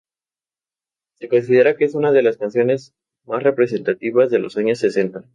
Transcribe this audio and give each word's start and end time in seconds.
Se 1.19 1.29
considera 1.29 1.77
que 1.77 1.85
es 1.85 1.93
una 1.93 2.11
de 2.11 2.23
las 2.23 2.35
canciones 2.37 2.95
más 3.27 3.43
representativas 3.43 4.31
de 4.31 4.39
los 4.39 4.57
años 4.57 4.79
sesenta. 4.79 5.23